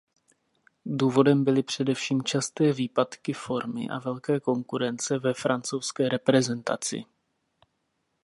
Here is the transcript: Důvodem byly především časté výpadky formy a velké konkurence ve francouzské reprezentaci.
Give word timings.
Důvodem 0.85 1.43
byly 1.43 1.63
především 1.63 2.23
časté 2.23 2.73
výpadky 2.73 3.33
formy 3.33 3.89
a 3.89 3.99
velké 3.99 4.39
konkurence 4.39 5.17
ve 5.19 5.33
francouzské 5.33 6.09
reprezentaci. 6.09 7.05